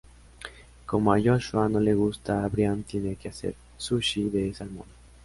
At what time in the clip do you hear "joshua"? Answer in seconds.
1.21-1.69